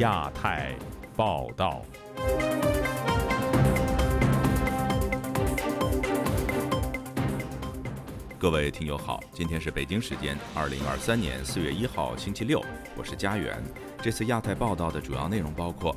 [0.00, 0.74] 亚太
[1.14, 1.82] 报道。
[8.38, 12.64] 各位听友好，今天是北京时间二零二三年四月一号星期六，
[12.96, 13.62] 我是佳远。
[14.00, 15.94] 这次亚太报道的主要内容包括：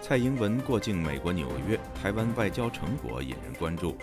[0.00, 3.96] 蔡英文过境美国纽约，台湾外交成果引人关注；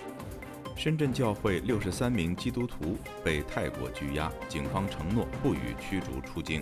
[0.76, 6.60] 深圳教会六十三名基督徒被泰国拘押，警方承诺不予驱逐出境；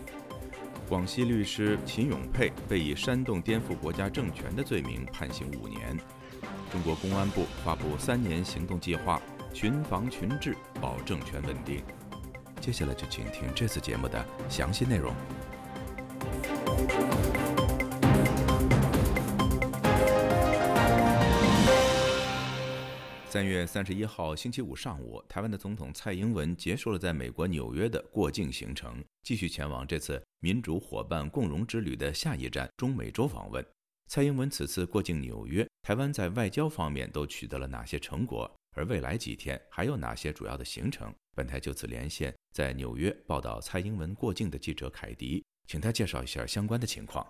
[0.88, 5.98] 广西律师秦永佩被以煽动颠覆国家政权的罪名判刑五年；
[6.72, 9.22] 中国公安部发布三年行动计划。
[9.54, 11.82] 群防群治，保政权稳定。
[12.62, 15.16] 接下来就请听这次节目的详细内容。
[23.30, 33.64] 三月三十一号星期五上午，台湾的总统蔡英文结束了在美国纽约的过境行程，继续前往这次民主伙伴共荣之旅的下一站——中美洲访问。
[34.08, 38.50] 蔡英文此次过境纽约，台湾在外交方面都取得了哪些成果？
[38.78, 41.14] 而未来几天还有哪些主要的行程？
[41.36, 47.28] 本台就此连线在纽约报道蔡英文过境的记者凯迪，请他介绍一下相关的情况。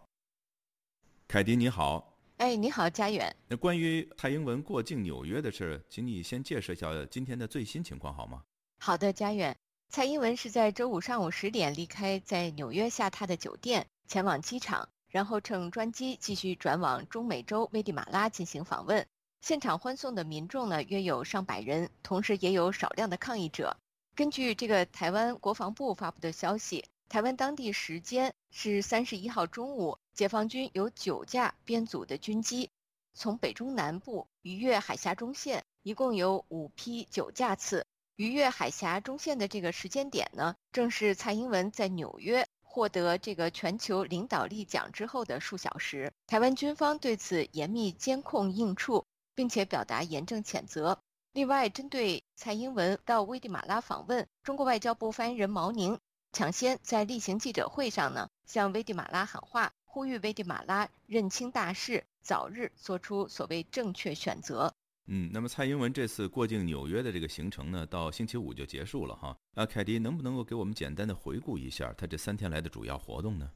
[1.27, 3.35] 凯迪你好，哎，你好，家远。
[3.47, 8.43] 那关于蔡英文过境纽约的事，请你先介绍一下今天的最新情况好吗？
[8.77, 9.57] 好的，家远。
[9.89, 19.07] 蔡英文是在周五上午十点离开在纽约下榻的酒店，前往机场，然后乘专机继续转往中美洲危地马拉进行访问。
[19.41, 23.75] 现场欢送的民众呢，约有上百人，同时也有少量的抗议者。
[24.13, 32.69] 根据这个台湾国防部发布的消息，台湾当地时间是三十一号中午，解放军有九架编组的军机
[33.13, 37.85] 从北中南部逾越海峡中线，一共有五批九架次。
[38.15, 46.11] 逾越海峡中线的这个时间点呢，正是蔡英文在纽约获得这个全球领导力奖之后的数小时。
[46.25, 49.05] 台湾军方对此严密监控应处。
[49.37, 50.97] 并且表达严正谴责。
[51.31, 55.99] 另外，针对蔡英文到危地马拉访问，中国外交部发言人毛宁
[56.31, 64.73] 抢先在例行记者会上呢，向危地马拉喊话，呼吁危地马拉认清大势，早日做出所谓正确选择。
[65.07, 69.35] 嗯，那么蔡英文这次过境纽约的这个行程呢，到星期五就结束了哈。
[69.55, 73.49] 啊，凯迪能不能够给我们简单的回顾一下他这三天来的主要活动呢？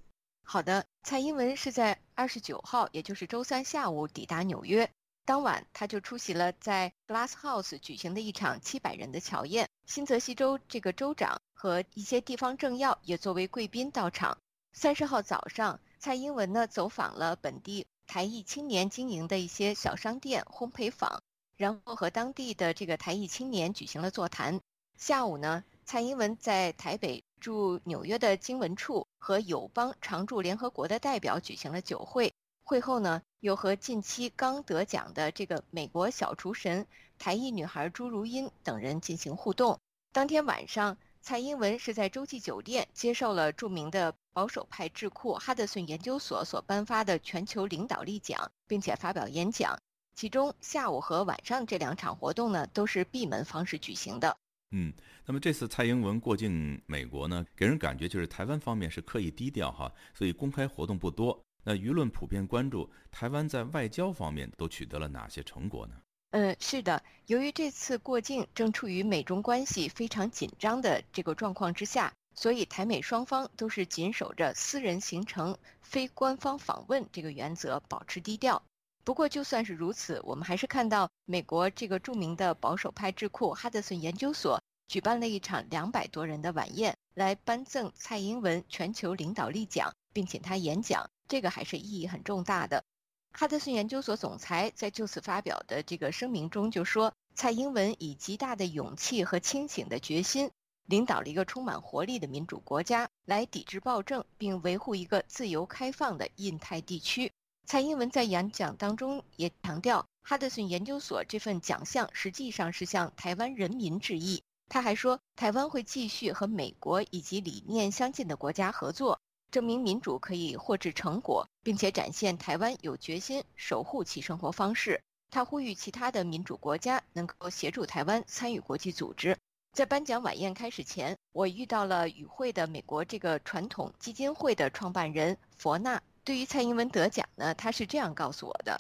[0.44, 4.90] 好的，蔡英文是在二十九号，也就是周三下午抵达纽约。
[5.24, 9.70] 当晚，他就出席了在 Glass House 举行的一场七百人的乔宴。
[9.86, 14.38] 新泽西州这个州长和一些地方政要也作为贵宾到场。
[14.74, 21.22] 三十号早上，蔡英文呢走访了本地台裔青年经营的一些小商店、烘焙坊，
[21.56, 24.59] 然后和当地的这个台裔青年举行了座谈。
[24.98, 32.34] 下午呢，蔡英文在台北驻纽约的经文处和友邦常驻联合国的代表举行了酒会。
[32.64, 36.85] 会后呢，又和近期刚得奖的这个美国小厨神、
[37.18, 39.79] 台裔女孩朱如茵等人进行互动。
[40.13, 49.79] 当天晚上，蔡英文是在洲际酒店接受了著名的保守派智库哈德逊研究所所颁发的全球领导力奖，并且发表演讲。
[50.13, 54.38] 其中下午和晚上这两场活动呢，都是闭门方式举行的。
[54.69, 54.94] 嗯，
[55.25, 61.44] 那么这次蔡英文过境美国呢，给人感觉就是台湾方面是刻意低调哈，所以公开活动不多。
[61.64, 65.96] 那舆论普遍关注台湾在外交方面都取得了哪些成果呢？
[66.32, 78.64] 嗯，是的，由于这次过境正处于美中关系非常紧张的这个状况之下，所以台美双方都是紧守着私人行程、非官方访问这个原则，保持低调。
[79.04, 91.10] 不过，就算是如此，我们还是看到美国这个著名的保守派智库哈德逊研究所举办了一场两百多人的晚宴，来颁赠蔡英文全球领导力奖，并请他演讲。
[91.31, 92.84] 这个还是意义很重大的。
[93.31, 100.52] 哈德逊研究所总裁在就此发表的这个声明中就说：“蔡英文以极大的勇气和清醒的决心，
[100.88, 107.32] 领导了一个充满活力的民主国家，来抵制暴政，并维护一个自由开放的印太地区。”
[107.66, 114.44] 蔡英文在演讲当中也强调，哈德逊研究所这份奖项实际上是向台湾人民致意。
[114.67, 119.22] 他还说，台湾会继续和美国以及理念相近的国家合作。
[119.52, 125.00] 证明民主可以获致成果，并且展现台湾有决心守护其生活方式。
[125.30, 129.38] 他呼吁其他的民主国家能够协助台湾参与国际组织。
[129.74, 136.02] 在颁奖晚宴开始前，我遇到了与会的美国这个传统基金会的创办人佛纳。
[136.24, 138.80] 对于蔡英文得奖呢，他是这样告诉我的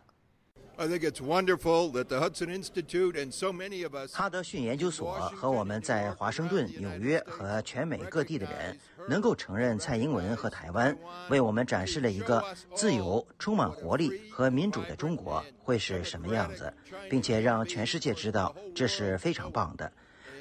[0.75, 8.77] ：“I think it's wonderful that the Hudson Institute and so many of us：哈德逊研究所和我们在华盛顿、纽约和全美各地的人
[9.07, 10.97] 能够承认蔡英文和台湾，
[11.29, 12.43] 为我们展示了一个
[12.73, 16.73] 自由、充满活力和民主的中国会是什么样子，
[17.09, 19.91] 并且让全世界知道这是非常棒的。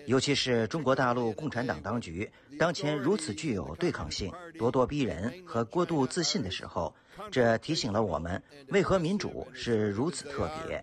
[0.06, 2.28] 尤其是中国大陆共产党当局
[2.58, 6.94] 当前如此具有对抗性、咄咄逼人和过度自信的时候。
[7.30, 10.82] 这提醒了我们，为何民主是如此特别。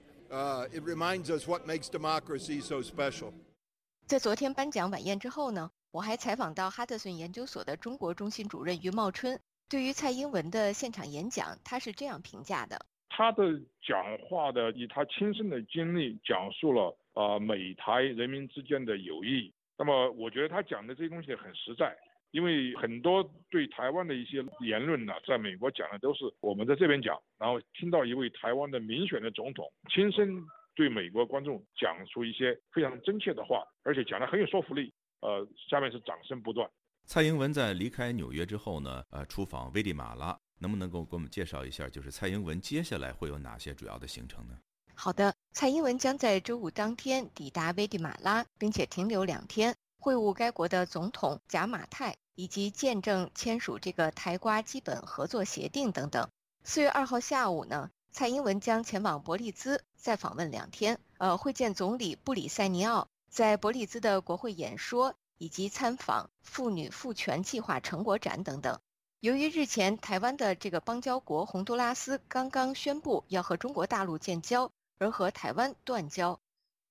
[4.05, 9.39] 在昨天颁奖晚宴之后呢，我还采访到哈德逊研究所的中国中心主任于茂春。
[9.67, 12.77] 对于蔡英文的现场演讲，他是这样评价的：
[13.09, 19.51] 他的讲话的以他亲身的经历讲述了啊美台人民之间的友谊。
[19.75, 21.97] 那么我觉得他讲的这些东西很实在。
[22.29, 30.29] 因为很多对台湾的一些言论呢，在美国讲的都是我们在这边讲，然后听到一位台湾的民选的总统亲身
[30.75, 34.93] 对美国观众讲出一些非常真切的话，而且讲的很有说服力。
[35.21, 36.69] 呃，下面是掌声不断。
[37.05, 44.57] 蔡英文在离开纽约之后呢，呃，出访危地马拉，能不能够给我们介绍一下，就是蔡英文接下来会有哪些主要的行程呢？
[44.93, 49.75] 好的，蔡英文将在周五当天抵达危地马拉，并且停留两天。
[49.99, 56.29] 会晤该国的总统贾马泰，以及见证签署这个台瓜基本合作协定等等。
[56.63, 68.79] 四月二号下午呢，蔡英文将前往伯利兹，再访问两天，呃，会见总理布里塞尼奥，在伯利兹的国会演说，以及参访妇女赋权计划成果展等等。
[69.19, 76.39] 由于日前台湾的这个邦交国洪都拉斯刚刚宣布要和中国大陆建交，而和台湾断交，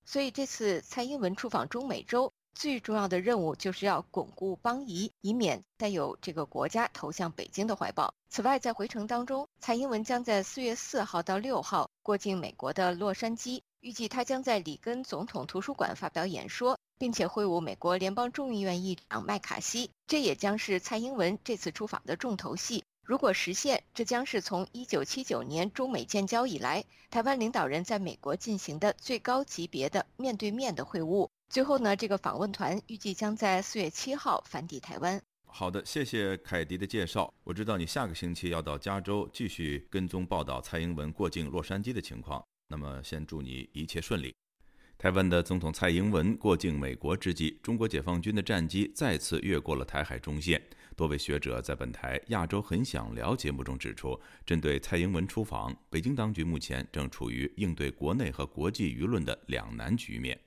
[0.05, 2.31] 所以这次蔡英文出访中美洲。
[2.53, 8.11] 最重要的任务就是要巩固邦谊，以免再有这个国家投向北京的怀抱。
[8.29, 19.89] 此外，在回程当中，蔡英文将在四月四号到六号过境美国的洛杉矶，预计他将在里根总统图书馆发表演说，并且会晤美国联邦众议院议长麦卡锡。
[20.07, 22.83] 这也将是蔡英文这次出访的重头戏。
[23.05, 31.29] 如果实现，这将是从一九七九年中美建交以来，台湾领导人在美国进行的最高级别的面对面的会晤。
[31.47, 35.21] 最后呢，这个访问团预计将在四月七号返抵台湾。
[35.45, 37.33] 好的，谢谢凯迪的介绍。
[37.45, 42.43] 我知道你下个星期要到加州继续跟踪报道蔡英文过境洛杉矶的情况。
[42.67, 44.33] 那么，先祝你一切顺利。
[44.97, 50.61] 台湾的总统蔡英文过境美国之际，中国解放军的战机再次越过了台海中线。
[50.95, 60.39] 多位学者在本台《亚洲很想聊》节目中指出，针对蔡英文出访，北京当局目前正处于应对国内和国际舆论的两难局面。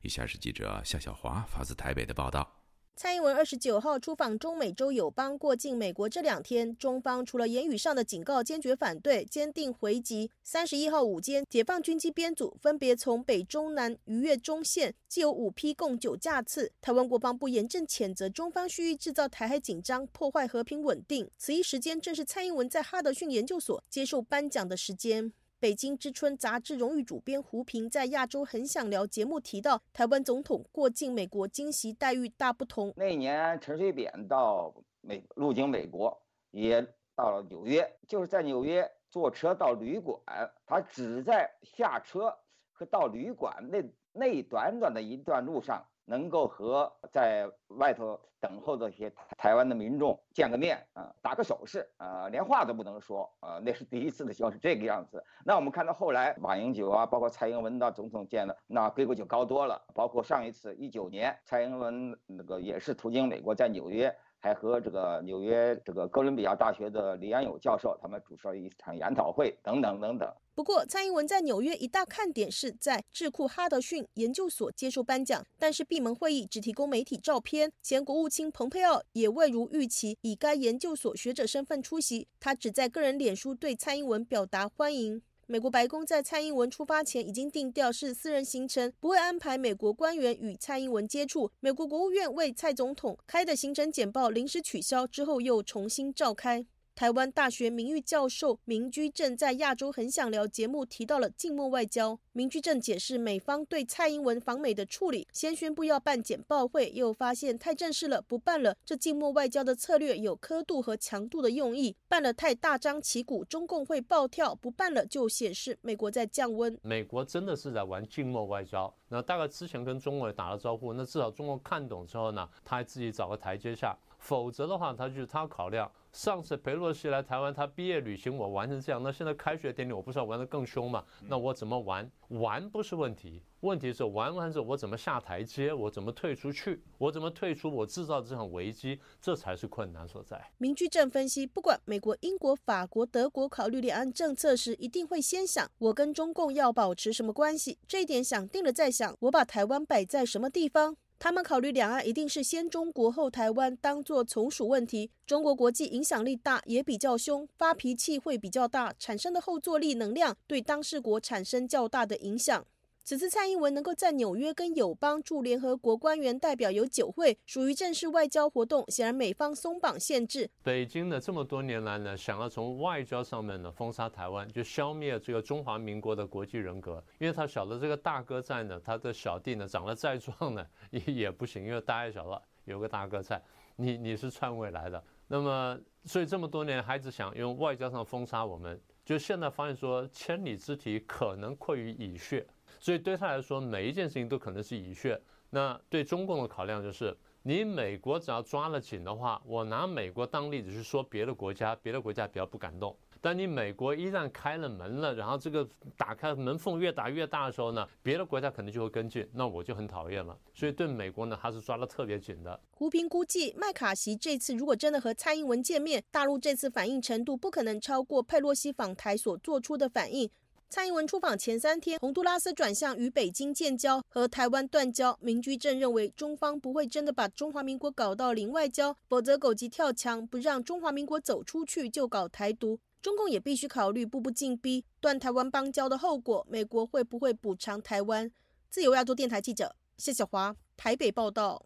[0.00, 2.57] 以下是记者夏小华发自台北的报道。
[3.00, 16.72] 蔡英文二十九号出访中美洲友邦，过境美国这两天，中方除了言语上的警告、坚决反对、坚定回击，三十一号午间，解放军机编组分别从北、中、南逾越中线，既有五批，共九架次。
[16.80, 21.30] 台湾国防部严正谴责中方蓄意制造台海紧张，破坏和平稳定。
[21.38, 25.32] 此一时间，正是蔡英文在哈德逊研究所接受颁奖的时间。
[25.60, 32.92] 北京之春杂志荣誉主编胡平在《亚洲很想聊》节目提到，台湾总统过境美国惊喜待遇大不同。
[32.96, 36.16] 那年陈水扁到美入境美国，
[36.52, 36.80] 也
[37.16, 40.22] 到了纽约，就是在纽约坐车到旅馆，
[40.64, 42.32] 他只在下车
[42.70, 43.82] 和到旅馆那
[44.18, 45.82] 那短短的一段路上。
[46.10, 55.22] 能够和在外头等候的一些台湾的民众见个面啊，打个手势啊，连话都不能说啊，那是第一次的情况是这个样子。
[55.44, 59.78] 那我们看到后来马英九啊，包括蔡英文的总统见了，那规格就高多了。
[59.92, 64.16] 包括上一次一九年，蔡英文那个也是途经美国，在纽约。
[64.40, 70.32] 还和这个纽约这个哥伦比亚大学的李安友教授，他们主持了一场研讨会，等等等等。
[70.54, 77.72] 不过，蔡英文在纽约一大看点是在智库哈德逊研究所接受颁奖，但是闭门会议只提供媒体照片。
[77.80, 85.22] 前国务卿蓬佩奥也未如预期以该研究所学者身份出席，他只在个人脸书对蔡英文表达欢迎。
[85.50, 91.50] 美国白宫在蔡英文出发前已经定调是私人行程，不会安排美国官员与蔡英文接触。
[91.60, 96.66] 美国国务院为蔡总统开的行程简报临时取消之后，又重新召开。
[96.98, 102.18] 台湾大学名誉教授明居正在《亚洲很想聊》节目提到了静默外交。
[102.32, 108.76] 明居正解释美方对蔡英文访美的处理，先宣布要办简报会，又发现太正式了，不办了。
[108.84, 116.76] 这静默外交的策略有刻度和强度的用意，办了太大张旗鼓，中共会暴跳；不办了就显示美国在降温。
[116.82, 118.92] 美国真的是在玩静默外交。
[119.08, 123.96] 那大概之前跟中国打了招呼，那至少中国看懂之后呢，他还自己找个台阶下。
[124.18, 125.88] 否则的话，他就是他考量。
[126.12, 131.04] 上次裴洛西来台湾，他毕业旅行我玩成这样，那现在开学典礼我不是要玩得更凶吗？
[131.28, 132.10] 那我怎么玩？
[132.28, 135.72] 玩不是问题，问题是玩完之后我怎么下台阶？
[135.72, 136.82] 我怎么退出去？
[136.98, 137.74] 我怎么退出？
[137.74, 140.50] 我制造这场危机，这才是困难所在。
[140.58, 150.96] 明居正分析，不管美国、英国、法国、德国考虑两岸政策时，一定会先想我跟中共要保持什么关系，这一点想定了再想，我把台湾摆在什么地方。
[151.20, 155.10] 他们考虑两岸一定是先中国后台湾，当作从属问题。
[155.26, 162.64] 中国国际影响力大，也比较凶，发脾气会比较大，产生的后坐力能量对当事国产生较大的影响。
[163.08, 168.84] 此次蔡英文能够在纽约跟友邦驻联合国官员代表有酒会，属于正式外交活动。
[168.88, 177.02] 显然美方松绑限制，北京呢这么多年来呢，想要从外交上面呢封杀台湾，就消灭这个中华民国的国际人格。
[177.18, 183.42] 因为他晓得这个大哥在呢，他的小弟呢长得再壮呢也也不行，因为大家晓得有个大哥在，
[183.76, 185.02] 你你是篡位来的。
[185.28, 192.46] 那么所以这么多年还是想用外交上封杀我们，就现在发现说千里之堤可能溃于蚁穴。
[192.78, 195.20] 所以对他来说，每一件事情都可能是蚁穴。
[195.50, 202.94] 那对中共的考量就是，你美国只要抓了紧的话，我拿美国当例子去说别的国家，别的国家比较不敢动。
[203.20, 210.38] 但你美国一旦开了门了，然后这个打开门缝越打越大的时候呢，别的国家可能就会跟进，那我就很讨厌了。
[210.54, 212.60] 所以对美国呢，他是抓得特别紧的。
[212.70, 220.30] 胡平估计，麦卡锡这次如果真的和蔡英文见面，大陆这次反应程度不可能超过佩洛西访台所做出的反应。
[220.70, 225.18] 蔡英文出访前三天，洪都拉斯转向与北京建交，和台湾断交。
[225.18, 232.78] 民居正认为，中方不会真的把中华民国搞到零外交，否则狗急跳墙，不让中华民国走出去，就搞台独。
[233.00, 238.30] 中共也必须考虑步步进逼，断台湾邦交的后果，美国会不会补偿台湾？
[238.68, 241.64] 自由亚洲电台记者谢小华台北报道。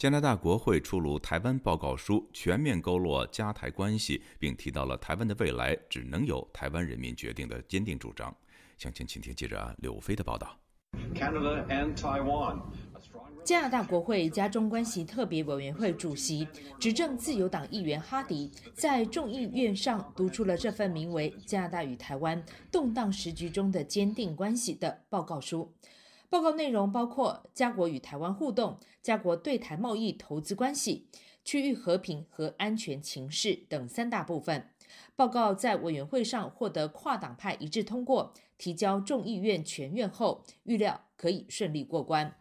[0.00, 8.34] 加拿大国会出炉台湾报告书，全面勾勒加台关系，并提到了台湾的未来只能由台湾人民决定的坚定主张。
[8.78, 10.56] 详情，请听记者柳飞的报道。
[13.44, 22.42] 加拿大国会加中关系特别委员会主席、执政自由党议员哈迪在众议院上读出了这份名为《加拿大与台湾
[22.72, 25.70] 动荡时局中的坚定关系》的报告书。
[26.30, 31.08] 报告内容包括加国与台湾互动、加国对台贸易投资关系、
[31.44, 34.70] 区域和平和安全情势等三大部分。
[35.16, 42.36] 报告在委员会上获得跨党派一致通过，提交众议院全院后，预料可以顺利过关。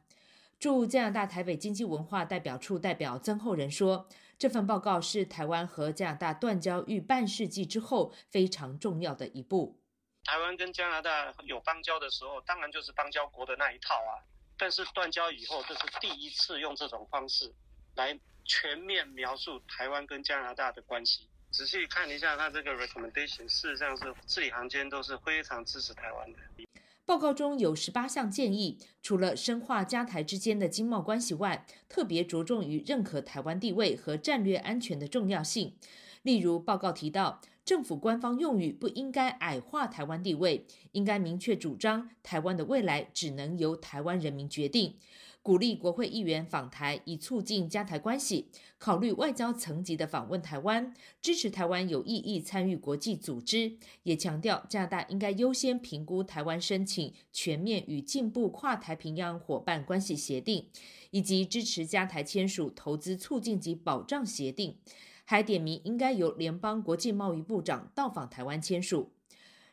[0.60, 9.79] 驻加拿大台北经济文化代表处代表曾厚仁说：“这份报告是台湾和加拿大断交逾半世纪之后非常重要的一步。”
[10.26, 14.22] 台湾跟加拿大有邦交的时候，当然就是邦交国的那一套啊。
[14.58, 17.52] 但是断交以后，这是第一次用这种方式
[17.96, 21.28] 来全面描述台湾跟加拿大的关系。
[21.50, 26.40] 仔细看一下，他这个 recommendation 事实上是字里行间都是非常支持台湾的。
[27.06, 35.76] 报告中有十八项建议，除了深化加台之间的经贸关系外，特别着重于认可台湾地位和战略安全的重要性。
[36.22, 37.42] 例如，报告提到。
[37.70, 44.96] 政府官方用语不应该矮化台湾地位，应该明确主张台湾的未来只能由台湾人民决定。
[45.44, 48.46] 鼓励国会议员访台，以促进加台关系；
[48.80, 53.78] 考虑外交层级的访问台湾，支持台湾有意义参与国际组织。
[54.02, 60.66] 也强调加拿大应该优先评估台湾申请全面与进步跨太平洋伙伴关系协定，
[61.12, 64.76] 以及支持加台签署投资促进及保障协定。
[65.30, 69.12] 还点名应该由联邦国际贸易部长到访台湾签署。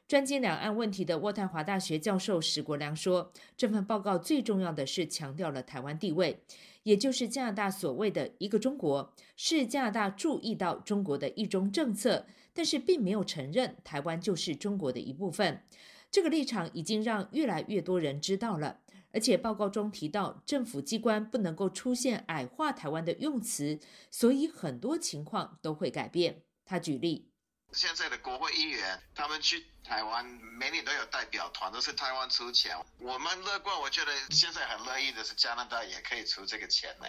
[0.06, 6.42] 专精两岸问题的渥太华大学教授史国良说：“这份报告最重要的是强调了台湾地位，
[6.82, 15.62] 也就是加拿大所谓的一个中国，是加拿大注意到中国的一中政策，但是并没有承认台湾就是中国的一部分。
[16.10, 18.80] 这个立场已经让越来越多人知道了。”
[19.16, 23.80] 而且报告中提到，政府机关不能够出现矮化台湾的用词，
[24.10, 26.42] 所以很多情况都会改变。
[26.66, 27.30] 他举例，
[27.72, 30.22] 现在的国会议员他们去台湾，
[30.58, 32.76] 每年都有代表团，都是台湾出钱。
[32.98, 37.06] 我们乐观，我觉得现在很乐意的是加拿大也可以出这个钱呢。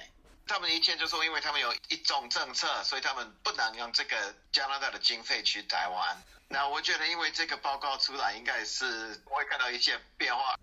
[0.48, 6.18] 他们一见就说，因为他们有一种政策，所以他们不能用这个加拿大的经费去台湾。
[6.48, 10.58] 那我觉得，因为这个报告出来，应该是会看到一些变化。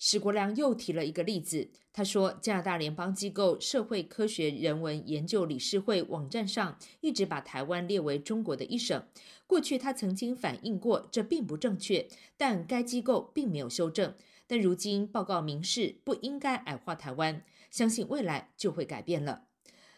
[0.00, 9.02] 史国良又提了一个例子，他说，加拿大联邦机构社会科学人文研究理事会网站上一直把台湾列为中国的一省。
[9.48, 14.14] 过去他曾经反映过这并不正确，但该机构并没有修正。
[14.46, 19.46] 但如今报告明示不应该矮化台湾，相信未来就会改变了。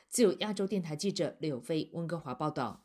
[0.08, 2.82] 自由亚洲电台记者柳飞温哥华报道。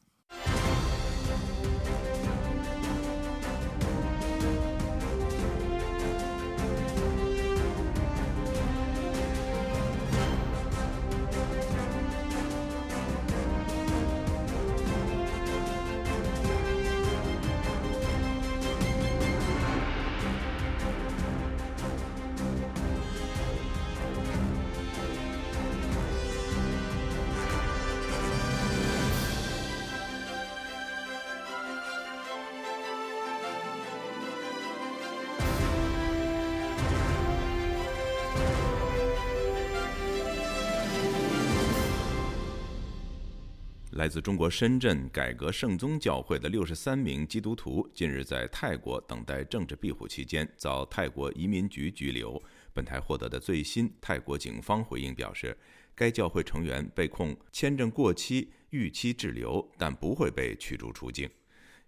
[44.06, 52.40] 来自中国深圳改革圣宗教会的六十三名基督徒，近日在泰国等待政治庇护期间，遭泰国移民局拘留。
[52.72, 55.58] 本台获得的最新泰国警方回应表示，
[55.96, 61.28] 该教会成员被控签证过期、逾期滞留，但不会被驱逐出境。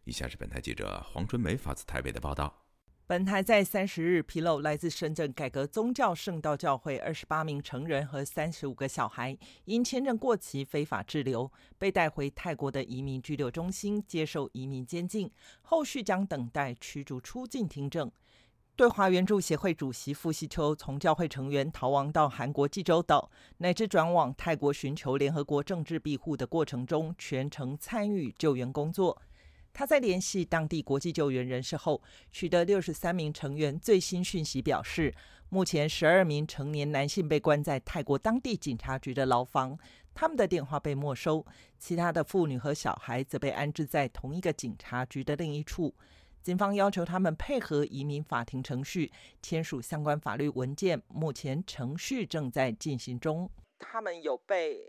[0.04, 2.67] 以下是本台记者黄春梅发自台北的报道。
[3.10, 18.12] 本台在三十日披露，来自深圳改革宗教圣道教会二十八名成人和三十五个小孩，因签证过期非法滞留，被带回泰国的移民拘留中心接受移民监禁，后续将等待驱逐出境听证。
[18.76, 29.22] 对华援助协会主席傅西秋从教会成员逃亡到韩国济州岛，乃至转往泰国寻求联合国政治庇护的过程中，全程参与救援工作。
[29.78, 35.14] 他在联系当地国际救援人士后，取得六十三名成员最新讯息，表示
[35.50, 39.78] 目前十二名成年男性被关在泰国当地警察局的牢房，
[40.16, 41.46] 他们的电话被没收；
[41.78, 45.94] 其他的妇女和小孩则被安置在同一个警察局的另一处。
[46.42, 49.12] 警方要求他们配合移民法庭程序，
[49.44, 51.00] 签署相关法律文件。
[51.08, 53.48] 目前程序正在进行中。
[53.78, 54.80] 他们有被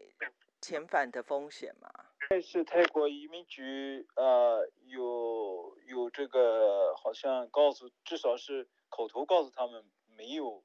[0.60, 1.88] 遣返的风险吗？
[2.28, 9.84] 但是泰国移民局呃有有这个好像告诉，至少是口头告诉他们
[10.16, 10.62] 没有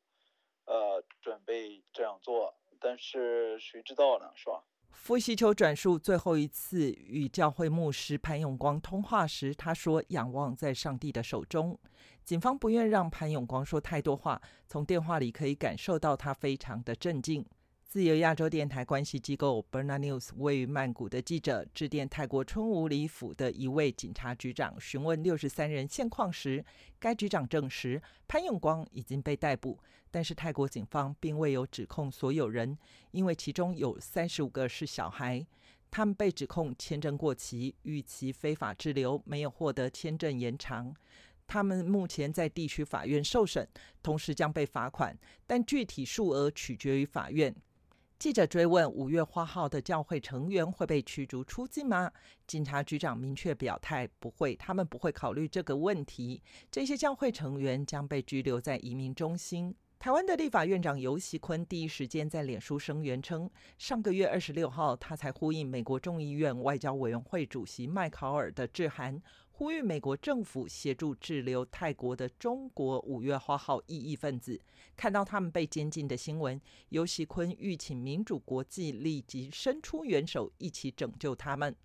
[0.65, 4.63] 呃准备这样做，但是谁知道呢，是吧？
[4.91, 11.77] 傅西秋转述最后一次与教会牧师潘永光通话时，他说：“仰望在上帝的手中。”
[12.23, 17.45] 警方不愿让潘永光说太多话，从电话里可以感受到他非常的镇静。
[17.93, 26.65] 自由亚洲电台关系机构 Berna News 位于曼谷的记者致电泰国春武里府的一位警察局长，询问六十三人现况时，
[26.97, 29.77] 该局长证实潘永光已经被逮捕，
[30.10, 32.75] 但是泰国警方并未有指控所有人，
[33.12, 35.45] 因为其中有三十五个是小孩，
[35.91, 40.91] 他们被指控签证过期、逾期非法滞留、没有获得签证延长。
[41.45, 43.69] 他们目前在地区法院受审，
[44.01, 47.56] 同时将被罚款，但具体数额取决于法院。
[48.23, 52.09] 记者追问：“五月花号的教会成员会被驱逐出境吗？”
[52.47, 56.41] 警察局长明确表态：“不会，他们不会考虑这个问题。
[56.71, 69.21] 这些教会成员将被拘留在移民中心。”台湾的立法院长游锡坤第一时间在脸书声援称：“上个月二十六号，他才呼应美国众议院外交委员会主席麦考尔的致函。”
[69.55, 74.59] 呼吁美国政府协助滞留泰国的中国五月花号异议分子。
[74.97, 81.75] 看到他们被监禁的新闻，尤锡坤欲请民主国际立即伸出援手，一起拯救他们。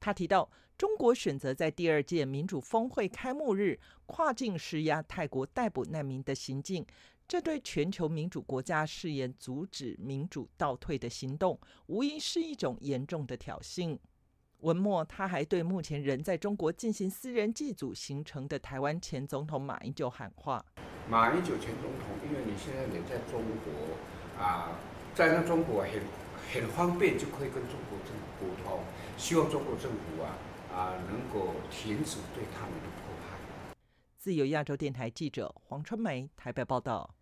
[0.00, 6.84] 他提到，中国选择在第二届民主峰会开幕日跨境施压泰国逮捕难民的行径，
[7.28, 13.98] 这对全球民主国家誓言阻止民主倒退的行动，无疑是一种严重的挑衅。
[14.62, 20.64] 文末，他还对目前仍在中国进行私人祭祖形成的台湾前总统马英九喊话
[21.10, 24.70] ：“马英九前总统，因为你现在人在中国啊，
[25.16, 25.90] 在那中国很
[26.52, 28.78] 很方便，就可以跟中国政府沟通。
[29.18, 30.38] 希望中国政府啊
[30.72, 33.36] 啊能够停止对他们的迫害。”
[34.16, 37.12] 自由亚洲电台记者黄春梅台北报道。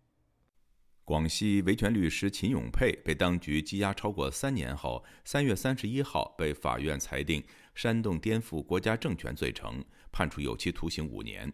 [1.11, 7.43] 广西维权律师秦永佩被当局羁押超过三年后，三月三十一号被法院裁定
[7.75, 11.51] 煽动颠覆国家政权罪成，判处有期徒刑五年。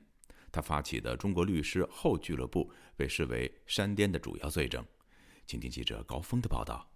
[0.52, 4.86] 他发起的中国律师后俱乐部被视为煽颠的主要罪证。
[5.48, 6.88] 请听记者高峰的报道：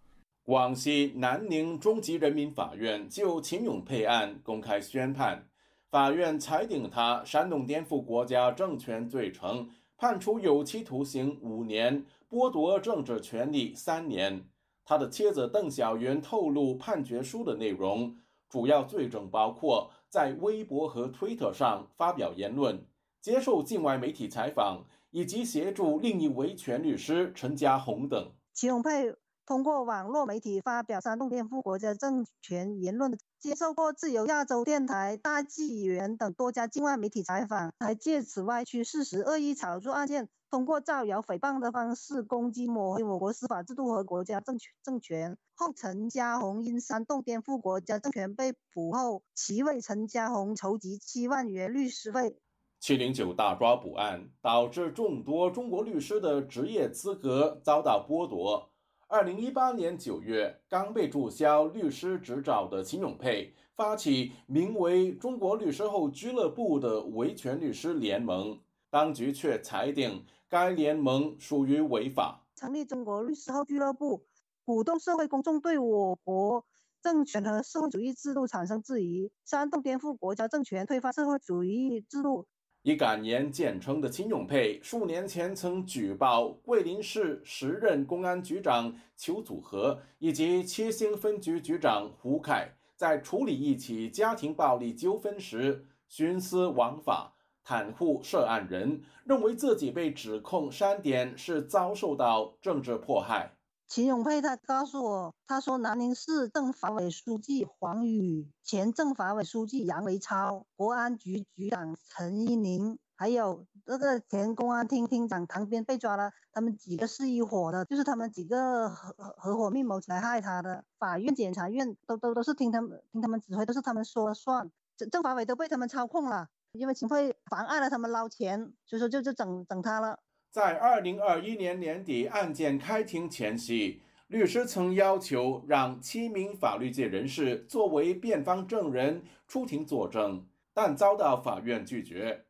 [0.44, 5.48] 广西南宁中级人民法院就秦永佩案公开宣判，
[5.90, 9.68] 法院裁定他煽动颠覆国家政权罪成。
[9.98, 14.48] 判处有期徒刑五年，剥夺政治权利三年。
[14.86, 18.16] 他的妻子邓小云透露判决书的内容，
[18.48, 22.86] 主要罪证包括在微博和推特上发表言论、
[23.20, 28.32] 接受境外媒体采访，以及协助另一维权律师陈家红等。
[28.54, 29.14] 祁永佩
[29.46, 40.30] 通过网络媒体发表煽动颠覆国家政权言论，接受过自由亚洲电台、大纪元等多家境外媒体采访，还借此歪曲事实、恶意炒作案件。
[40.50, 45.38] 通过造谣诽谤的方式攻击抹黑我国司法制度和国家政权政权。
[45.56, 52.36] 后陈家红因煽动颠覆国家政权被捕后，其为陈家红筹集七万元律师费。
[52.80, 58.71] 七零九大抓捕案导致众多中国律师的职业资格遭到剥夺。
[59.12, 68.58] 二零一八年九月，刚被注销律师执照的秦永佩发起名为“中国律师后俱乐部”的维权律师联盟，
[68.90, 70.26] 当局却裁定。
[70.48, 72.46] 该联盟属于违法。
[72.56, 74.24] 成立中国律师后俱乐部，
[74.64, 76.66] 鼓动社会公众对我国
[77.02, 82.48] 政权和社会主义制度产生质疑，煽动颠覆国家政权、推翻社会主义制度。
[82.84, 97.34] 以敢言见称的秦永佩，数年前曾举报桂林市时任公安局长邱祖和以及七星分局局长胡凯，在处理一起家庭暴力纠纷时徇私枉法。
[97.64, 103.54] 袒护涉案人，认为自己被指控删点是遭受到政治迫害。
[103.92, 120.86] 秦永佩他告诉我，他说南宁市政法委书记黄宇、前政法委书记杨维超、国安局局长陈一宁，还有这个前公安厅厅长唐斌被抓了，他们几个是一伙的，就是他们几个合合伙密谋起来害他的。
[120.98, 126.48] 法院、检察院都都都是听他们听他们指挥，都是他们说了算，政政法委都被他们操控了。
[126.72, 130.20] 因为秦桧妨碍了他们捞钱，所以说就就整整他了。
[130.52, 142.44] 在二零二一年年底案件开庭前夕，律师曾要求让七名法律界人士作为辩方证人出庭作证，但遭到法院拒绝。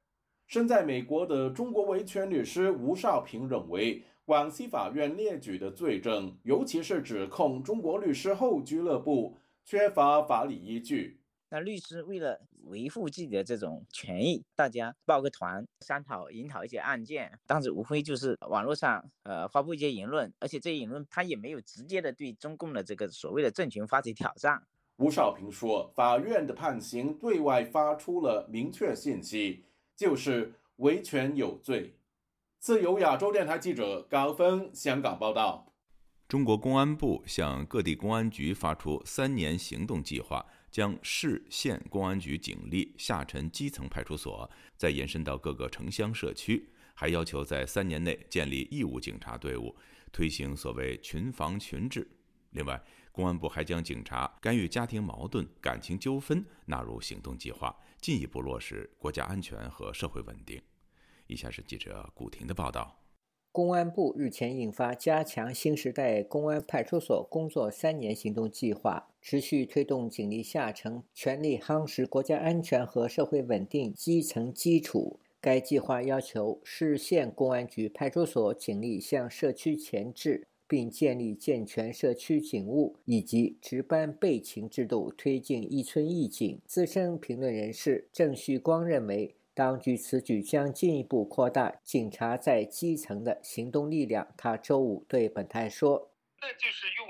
[0.47, 11.20] 身在美国的中国维权律师吴少平认为，广西法院列举的罪证，尤其是指控中国律师后俱乐部，缺乏法理依据。
[11.53, 24.63] 那律师为了维护自己的这种权益，大家报个团商讨、研讨一些案件，当时无非就是网络上呃发布一些言论，而且这些言论他也没有直接的对中共的这个所谓的政权发起挑战。
[24.95, 31.97] 吴少平说，法院的判刑对外发出了明确信息，就是维权有罪。
[32.59, 35.73] 自由亚洲电台记者高峰香港报道。
[36.29, 40.45] 中国公安部向各地公安局发出三年行动计划。
[40.71, 49.75] 将市县公安局警力下沉基层派出所，再延伸到各个城乡社区，还要求在三年内建立义务警察队伍，
[50.11, 52.09] 推行所谓群防群治。
[52.51, 52.81] 另外，
[53.11, 60.61] 公安部还将警察干预家庭矛盾、感情纠纷纳入行动计划，进一步落实国家安全和社会稳定。
[61.27, 63.00] 以下是记者古婷的报道。
[63.53, 75.19] 公安部日前印发《加强新时代公安派出所工作三年行动计划》，持续推动警力下沉，全力夯实国家安全和社会稳定基层基础。
[75.41, 86.61] 该计划要求市县公安局派出所警力向社区前置，并建立健全社区警务以及值班备勤制度，推进一村一警。
[86.65, 89.35] 资深评论人士郑旭光认为。
[89.53, 94.33] 当局此举将进一步扩大警察在基层的行动力量。
[94.37, 97.07] 他周五对本台说：“那就是用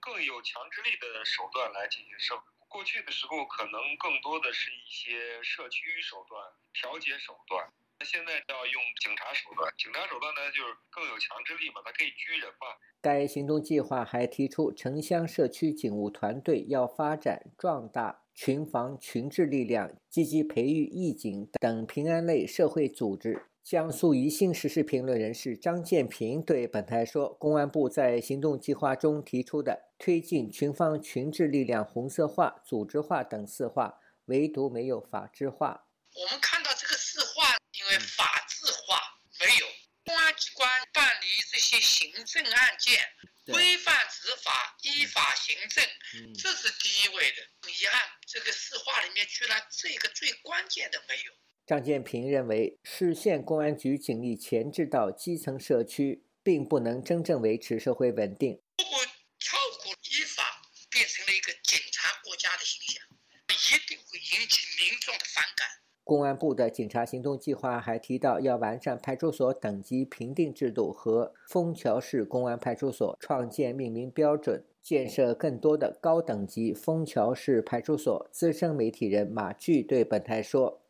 [0.00, 2.34] 更有强制力的手段来进行社。
[2.68, 6.40] 过去的时候可能更多的是一些社区手段、
[6.72, 9.72] 调解手段，那现在要用警察手段。
[9.76, 12.66] 警察手段呢，就是更有强制力嘛，它可以拘人嘛。”
[13.02, 18.23] 该行动计划还提出，城乡社区警务团队要发展壮大。
[18.34, 23.46] 群防群治力量，积极培育义警等平安类社会组织。
[23.62, 35.86] 江苏宜兴时事评论人士张建平对本台说：“公安部在行动计划中提出的推进群防群治力量红色化、组织化等四化，唯独没有法治化。
[36.14, 38.98] 我们看到这个四化，因为法治化
[39.40, 39.66] 没有，
[40.04, 42.98] 公安机关办理这些行政案件。”
[43.52, 45.84] 规范执法，依法行政，
[46.32, 47.44] 这是第一位的。
[47.80, 51.32] 遗憾，这个四化里面居然这个最关键的没有。
[51.66, 58.60] 张建平认为，市县公安局警力前置到基层社区，并不能真正维持社会稳定。
[58.78, 59.04] 如果
[59.38, 63.02] 超过依法，变成了一个警察国家的形象，
[63.48, 65.66] 一定会引起民众的反感。
[66.04, 78.28] 公安部的警察行动计划还提到，要完善派出所等级评定制度和枫桥市公安派出所创建命名标准，建设更多的高等级枫桥市派出所。
[78.30, 80.82] 资深媒体人马巨对本台说：“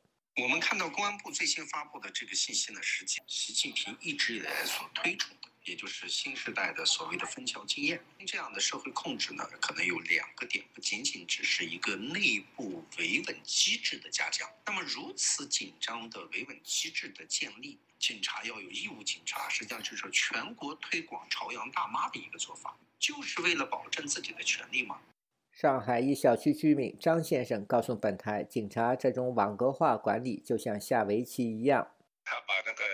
[0.42, 14.46] 我们看到公安部最新发布的这个信息呢，是习近平一直以来所推崇的。”也就是新时代的所谓的分桥经验，这样的社会控制呢，可能有两个点，不仅仅只是一个内部维稳机制的加强。
[14.66, 25.00] 那么如此紧张的维稳机制的建立，警察要有义务警察，实际上就是全国推广朝阳大妈的一个做法，就是为了保证自己的权利嘛？
[25.50, 31.92] 上海一小区居民张先生告诉本台，警察这种网格化管理就像下围棋一样。
[32.22, 32.93] 他把那个。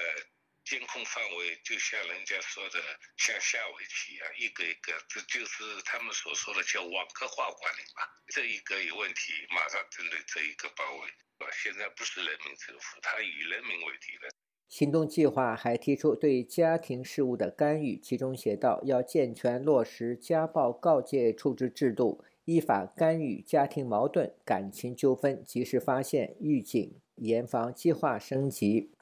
[0.70, 2.78] 监控范围就像人家说的，
[3.16, 8.06] 像下围棋一样，一个一个，这就是他们所说的叫网格化管理嘛。
[8.28, 11.50] 这一个有问题，马上针对这一个包围，是吧？
[11.50, 14.30] 现在不是人民政府，他以人民为敌了。
[14.68, 28.92] 行动计划还提出对家庭事务的干预，其中写道要健全落实家暴告诫处置制度，依法干预家庭矛盾、感情纠纷，及时发现、预警、严防计划升级。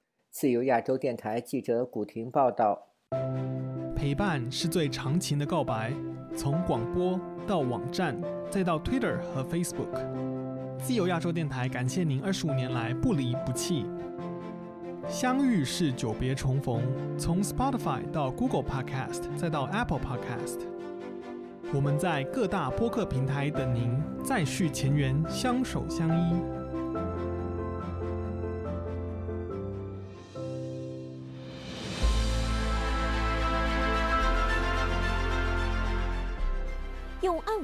[0.40, 2.81] 自由亚洲电台记者古婷报道：
[3.96, 5.92] 陪伴是最长情的告白，
[6.37, 8.16] 从广播到网站，
[8.48, 9.98] 再到 Twitter 和 Facebook。
[10.79, 13.85] 自由亚洲电台感谢您二十五年来不离不弃。
[15.09, 16.85] 相遇是久别重逢，
[17.18, 20.61] 从 Spotify 到 Google Podcast，再到 Apple Podcast，
[21.74, 26.58] 我们在各大播客平台等您，再续前缘，相守相依。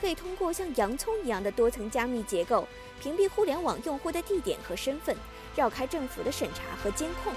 [0.00, 2.68] 可以通过像洋葱一样的多层加密结构，
[3.00, 5.16] 屏蔽互联网用户的地点和身份，
[5.56, 7.32] 绕开政府的审查和监控。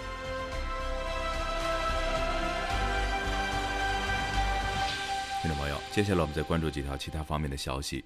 [5.42, 8.04] 听众朋友，接下来我们再关注几条其他方面的消息。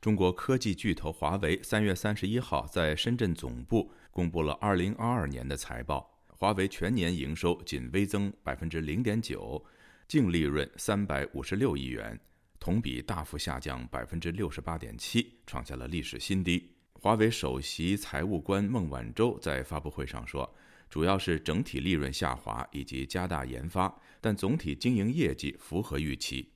[0.00, 9.62] 中国科技巨头华为三月三十一号在深圳总部公布了二零二二年的财报，华为全年营收仅微增百分之零点九，
[10.08, 12.18] 净利润三百五十六亿元。
[12.64, 16.70] 同比大幅下降百分之六十八点七，创下了历史新低。
[16.94, 20.50] 华为首席财务官孟晚舟在发布会上说，
[20.88, 26.54] 主要是整体利润下滑以及加大研发，但总体经营业绩符合预期。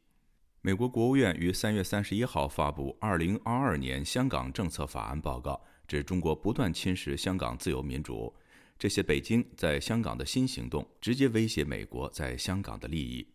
[0.63, 5.53] 美国国务院于三月三十一号发布《二零二二年香港政策法案报告》，
[5.87, 8.35] 指中国不断侵蚀香港自由民主，
[8.79, 13.29] 这些北京在香港的新行动直接威胁美国在香港的利益。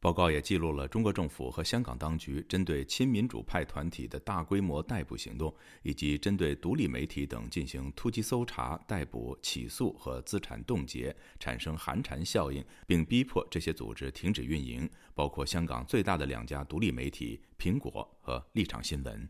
[0.00, 17.92] 报告也记录了中国政府和香港当局针对亲民主派团体的大规模逮捕行动，以及针对独立媒体等进行突击搜查、逮捕、起诉和资产冻结，产生寒蝉效应，并逼迫这些组织停止运营，包括香港最大的两家独立媒体《苹果》
[18.26, 19.22] 和《立场新闻》。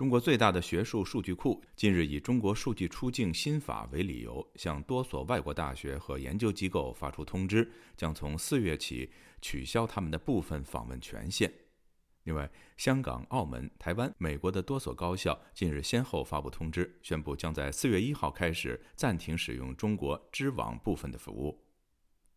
[0.00, 9.10] 中国最大的学术数据库近日以《中国数据出境新法》为理由，向多所外国大学和研究机构发出通知，将从四月起
[9.42, 11.52] 取消他们的部分访问权限。
[12.22, 21.62] 另外，香港、澳门、台湾、美国的多所高校近日先后发布通知，宣布将在四月一号开始暂停使用中国知网部分的服务。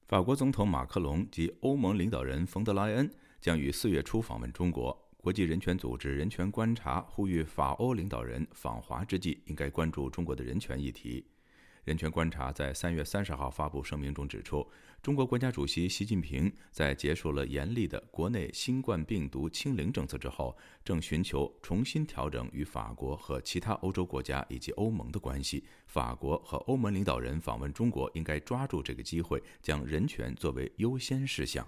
[0.05, 5.02] 法国总统马克龙及欧盟领导人冯德莱恩将于四月初访问中国。
[5.23, 11.25] 国际人权组织人权观察呼吁法欧领导人访华之际，应该关注中国的人权议题。
[11.85, 14.69] 人权观察在三月三十号发布声明中指出，
[15.01, 25.63] 中国国家主席习近平在结束了严厉的国内新冠病毒清零政策之后，正寻求重新调整与法国和其他欧洲国家以及欧盟的关系。
[25.87, 31.65] 法国和欧盟领导人访问中国，应该抓住这个机会，将人权作为优先事项。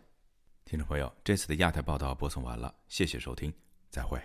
[0.66, 3.54] 听众朋友，这次的亚太报道播送完了，谢谢收听，
[3.92, 4.20] 再会。